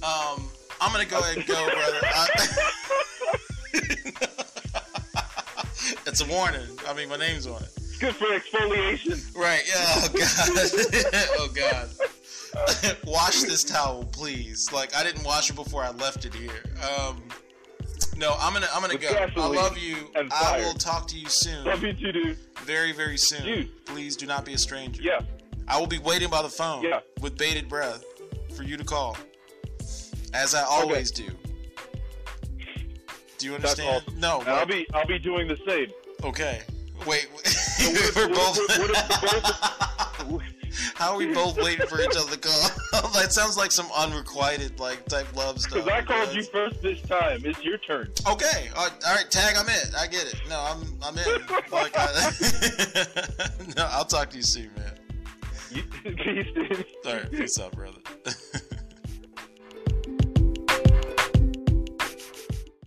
[0.02, 0.50] Um,
[0.82, 2.00] I'm gonna go ahead and go, brother.
[2.04, 2.28] I-
[6.06, 6.60] it's a warning.
[6.86, 7.70] I mean, my name's on it.
[7.76, 9.34] It's good for exfoliation.
[9.34, 9.62] Right.
[9.66, 11.38] Yeah.
[11.38, 11.88] Oh God.
[12.54, 12.96] oh God.
[13.06, 14.70] wash this towel, please.
[14.72, 16.64] Like I didn't wash it before I left it here.
[16.98, 17.22] Um.
[18.16, 19.08] No, I'm gonna I'm gonna go.
[19.08, 19.96] I love you.
[20.14, 21.64] and I will talk to you soon.
[21.64, 22.38] Love you too, dude.
[22.64, 23.42] Very very soon.
[23.44, 23.84] Dude.
[23.86, 25.02] Please do not be a stranger.
[25.02, 25.20] Yeah.
[25.66, 27.00] I will be waiting by the phone Yeah.
[27.20, 28.04] with bated breath
[28.56, 29.16] for you to call,
[30.32, 31.28] as I always do.
[33.38, 34.04] Do you understand?
[34.06, 34.20] awesome.
[34.20, 34.42] No.
[34.46, 35.88] I'll be I'll be doing the same.
[36.22, 36.62] okay.
[37.06, 37.28] Wait.
[37.32, 38.78] what- we're what- both.
[38.78, 40.53] what if
[40.94, 43.10] How are we both waiting for each other to call?
[43.12, 45.84] that sounds like some unrequited like type love stuff.
[45.84, 47.42] Because I called you first this time.
[47.44, 48.10] It's your turn.
[48.28, 48.68] Okay.
[48.76, 49.30] All right, all right.
[49.30, 49.56] Tag.
[49.56, 49.94] I'm in.
[49.98, 50.40] I get it.
[50.48, 50.82] No, I'm.
[51.02, 51.24] I'm in.
[51.70, 52.32] Like, I,
[53.76, 54.92] no, I'll talk to you soon, man.
[55.70, 55.82] You,
[56.14, 56.86] peace, dude.
[57.06, 57.30] All right.
[57.30, 58.00] Peace out, brother.